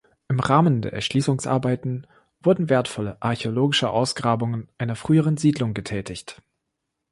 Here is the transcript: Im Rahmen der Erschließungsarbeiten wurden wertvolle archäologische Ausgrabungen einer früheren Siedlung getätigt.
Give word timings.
Im 0.29 0.39
Rahmen 0.39 0.81
der 0.81 0.93
Erschließungsarbeiten 0.93 2.07
wurden 2.41 2.69
wertvolle 2.71 3.21
archäologische 3.21 3.91
Ausgrabungen 3.91 4.67
einer 4.79 4.95
früheren 4.95 5.37
Siedlung 5.37 5.75
getätigt. 5.75 6.41